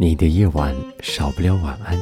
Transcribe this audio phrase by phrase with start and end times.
[0.00, 1.94] 你的夜晚少不了晚安，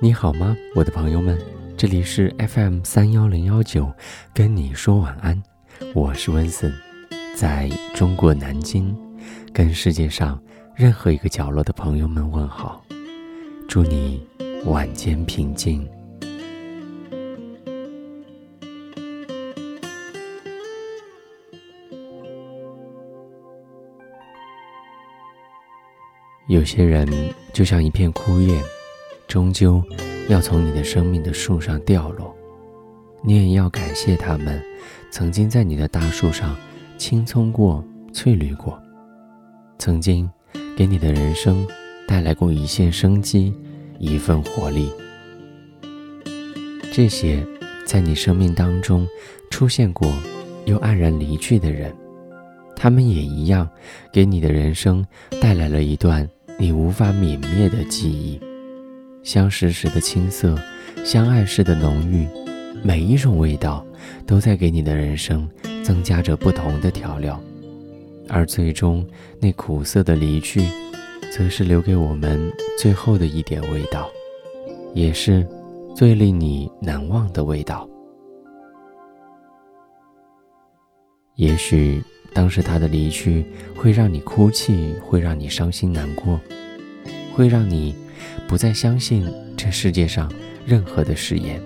[0.00, 1.36] 你好吗，我的朋友们？
[1.76, 3.92] 这里是 FM 三幺零幺九，
[4.32, 5.42] 跟你说晚安，
[5.92, 6.72] 我是温森，
[7.34, 8.96] 在中国南京，
[9.52, 10.40] 跟世界上
[10.76, 12.80] 任何一个角落的朋友们问好，
[13.66, 14.24] 祝你
[14.64, 15.84] 晚间平静。
[26.66, 27.08] 些人
[27.52, 28.60] 就像一片枯叶，
[29.26, 29.82] 终究
[30.28, 32.36] 要从你的生命的树上掉落。
[33.22, 34.62] 你也要感谢他们，
[35.10, 36.54] 曾经在你的大树上
[36.98, 38.78] 青葱过、翠绿过，
[39.78, 40.28] 曾经
[40.76, 41.66] 给你的人生
[42.06, 43.54] 带来过一线生机、
[43.98, 44.92] 一份活力。
[46.92, 47.46] 这些
[47.86, 49.06] 在你生命当中
[49.50, 50.10] 出现过
[50.64, 51.94] 又黯然离去的人，
[52.74, 53.68] 他们也一样
[54.12, 55.04] 给你的人生
[55.40, 56.28] 带来了一段。
[56.58, 58.40] 你无法泯灭的记忆，
[59.22, 60.56] 相识时的青涩，
[61.04, 62.26] 相爱时的浓郁，
[62.82, 63.84] 每一种味道
[64.26, 65.46] 都在给你的人生
[65.84, 67.38] 增加着不同的调料，
[68.28, 69.06] 而最终
[69.38, 70.62] 那苦涩的离去，
[71.30, 74.08] 则是留给我们最后的一点味道，
[74.94, 75.46] 也是
[75.94, 77.86] 最令你难忘的味道。
[81.34, 82.02] 也许。
[82.36, 86.38] 当时他的离去会让你哭泣，会让你伤心难过，
[87.32, 87.96] 会让你
[88.46, 89.26] 不再相信
[89.56, 90.30] 这世界上
[90.66, 91.58] 任何的誓言，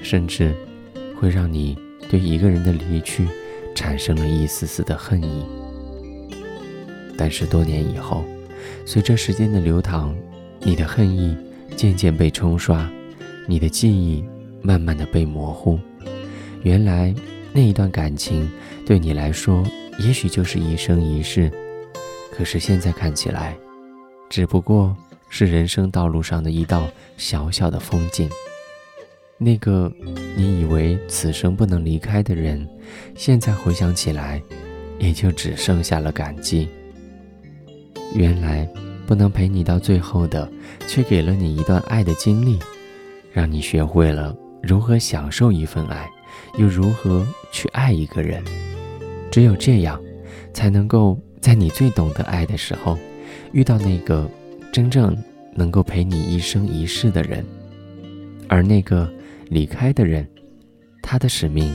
[0.00, 0.54] 甚至
[1.18, 1.76] 会让你
[2.08, 3.26] 对一个人的离去
[3.74, 5.44] 产生了一丝丝的恨意。
[7.18, 8.24] 但是多年以后，
[8.86, 10.14] 随着时间的流淌，
[10.60, 11.36] 你的恨意
[11.74, 12.88] 渐渐被冲刷，
[13.48, 14.24] 你的记忆
[14.62, 15.80] 慢慢的被模糊。
[16.62, 17.12] 原来
[17.54, 18.50] 那一段感情。
[18.84, 19.64] 对你来说，
[20.00, 21.50] 也许就是一生一世，
[22.32, 23.56] 可是现在看起来，
[24.28, 24.94] 只不过
[25.28, 28.28] 是人生道路上的一道小小的风景。
[29.38, 29.90] 那个
[30.36, 32.68] 你以为此生不能离开的人，
[33.14, 34.42] 现在回想起来，
[34.98, 36.68] 也就只剩下了感激。
[38.14, 38.68] 原来
[39.06, 40.50] 不能陪你到最后的，
[40.86, 42.58] 却给了你一段爱的经历，
[43.32, 46.08] 让你学会了如何享受一份爱，
[46.56, 48.42] 又如何去爱一个人。
[49.30, 50.00] 只有这样，
[50.52, 52.96] 才能够在你最懂得爱的时候，
[53.52, 54.30] 遇到那个
[54.72, 55.16] 真正
[55.54, 57.44] 能够陪你一生一世的人。
[58.48, 59.10] 而那个
[59.48, 60.28] 离开的人，
[61.02, 61.74] 他的使命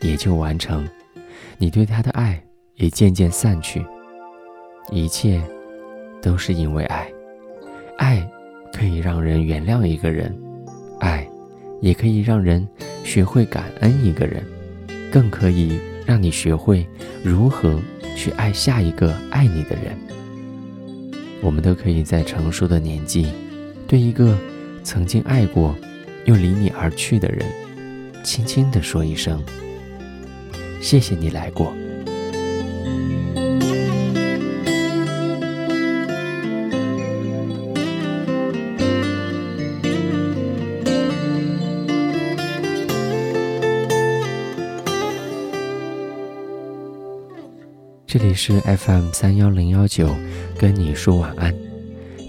[0.00, 0.88] 也就完成，
[1.58, 2.42] 你对他的爱
[2.74, 3.84] 也渐渐散去。
[4.90, 5.40] 一切
[6.22, 7.08] 都是因为爱，
[7.98, 8.28] 爱
[8.72, 10.34] 可以让人原谅一个人，
[10.98, 11.28] 爱
[11.80, 12.66] 也可以让人
[13.08, 14.44] 学会感恩一个人，
[15.10, 15.80] 更可以。
[16.08, 16.88] 让你学会
[17.22, 17.78] 如何
[18.16, 19.94] 去爱下一个爱你的人。
[21.42, 23.26] 我们都可以在成熟的年纪，
[23.86, 24.34] 对一个
[24.82, 25.76] 曾经爱过
[26.24, 27.44] 又离你而去的人，
[28.24, 29.44] 轻轻地说一声
[30.80, 31.74] ：“谢谢你来过。”
[48.08, 50.08] 这里是 FM 三幺零幺九，
[50.58, 51.54] 跟你说晚安。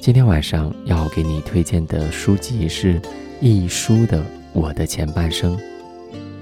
[0.01, 3.01] 今天晚上要给你推荐的书籍是
[3.39, 4.19] 易舒的
[4.51, 5.57] 《我的前半生》。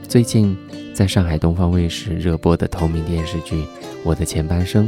[0.07, 0.57] 最近
[0.91, 3.61] 在上海东方卫视热播的同名电视剧
[4.03, 4.87] 《我的前半生》，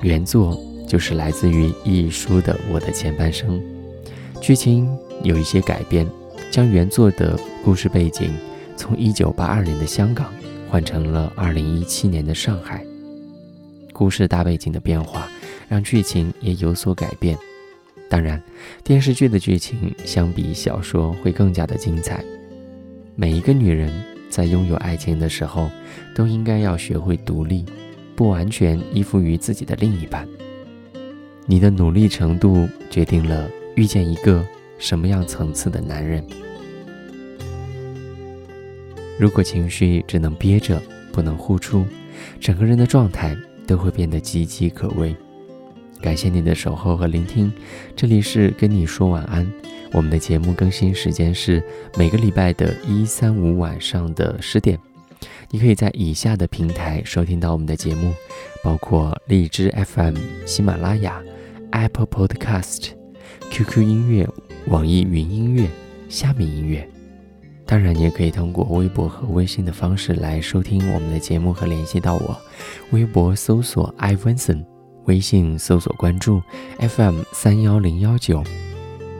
[0.00, 0.58] 原作
[0.88, 3.60] 就是来自于易舒的《我的前半生》。
[4.40, 4.88] 剧情
[5.22, 6.08] 有一些改编，
[6.50, 8.32] 将原作的故事背景
[8.74, 10.32] 从一九八二年的香港
[10.70, 12.82] 换成了二零一七年的上海。
[13.96, 15.26] 故事大背景的变化，
[15.70, 17.34] 让剧情也有所改变。
[18.10, 18.42] 当然，
[18.84, 22.22] 电视剧的剧情相比小说会更加的精彩。
[23.14, 23.90] 每一个女人
[24.28, 25.70] 在拥有爱情的时候，
[26.14, 27.64] 都应该要学会独立，
[28.14, 30.28] 不完全依附于自己的另一半。
[31.46, 34.46] 你的努力程度决定了遇见一个
[34.78, 36.22] 什么样层次的男人。
[39.18, 40.82] 如果情绪只能憋着，
[41.12, 41.86] 不能呼出，
[42.38, 43.34] 整个人的状态
[43.66, 45.14] 都会变得岌岌可危。
[46.00, 47.52] 感谢你的守候和聆听，
[47.96, 49.50] 这里是跟你说晚安。
[49.92, 51.62] 我们的节目更新时间是
[51.96, 54.78] 每个礼拜的一三五晚上的十点。
[55.50, 58.12] 你可以在以下的平台收听到我们的节目，
[58.62, 61.22] 包括荔枝 FM、喜马拉雅、
[61.70, 62.90] Apple Podcast、
[63.50, 64.28] QQ 音乐、
[64.66, 65.68] 网易云音乐、
[66.08, 66.95] 虾米音乐。
[67.66, 72.40] 当然，你也可以通过微博和微信的方式来收听我们的节目和联系到我。
[72.92, 74.64] 微博搜索 Ivanson，
[75.06, 76.40] 微信搜索关注
[76.78, 78.44] FM 三幺零幺九。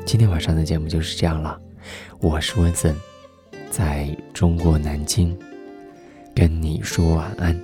[0.04, 1.60] 今天晚上的节目就是这样了，
[2.20, 2.94] 我是温森，
[3.69, 5.37] 在中国南京
[6.32, 7.60] 跟你说晚安，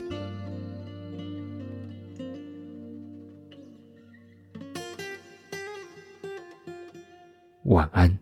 [7.63, 8.22] 晚安。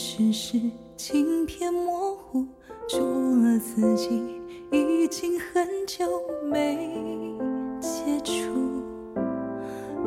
[0.00, 0.60] 只是
[0.96, 2.46] 镜片模糊，
[2.88, 4.08] 除了自己，
[4.70, 6.06] 已经很久
[6.44, 7.36] 没
[7.80, 8.32] 接触。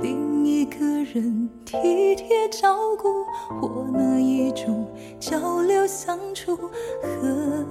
[0.02, 3.26] 另一个人体贴照顾，
[3.60, 4.88] 或那一种
[5.20, 7.66] 交流相处和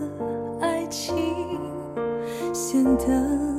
[0.60, 1.16] 爱情，
[2.52, 3.49] 显得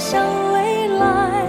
[0.00, 1.43] 向未来。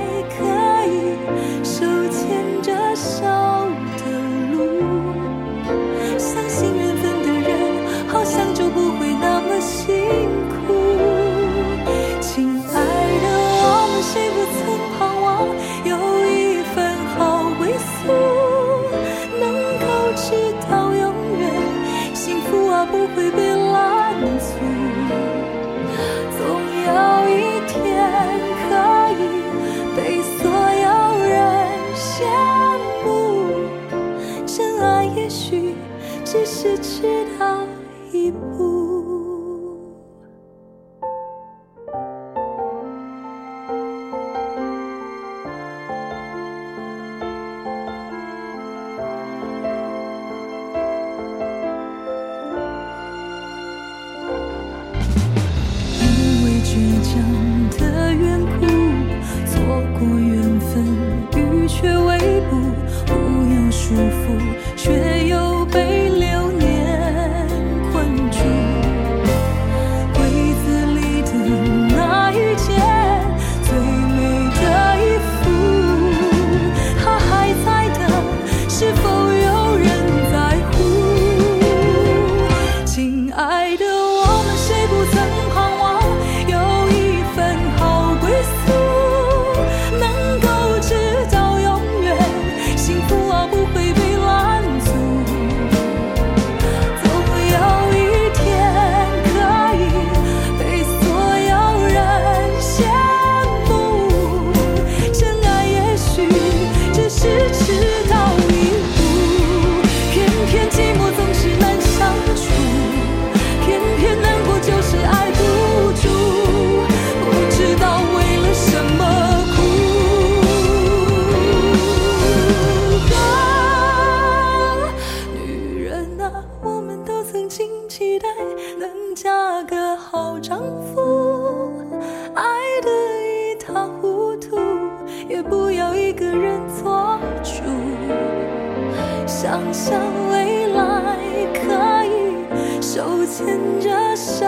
[143.26, 143.48] 牵
[143.80, 144.46] 着手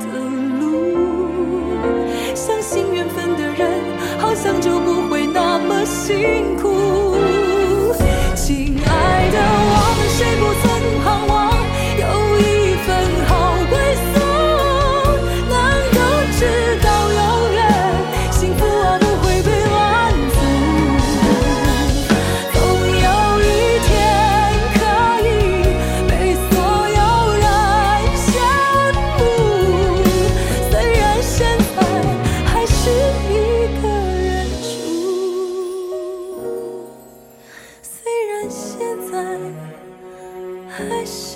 [0.00, 0.06] 的
[0.58, 0.96] 路
[2.34, 3.68] 相信缘分的人
[4.18, 6.75] 好像就不会那么辛苦。
[40.76, 41.35] 还是。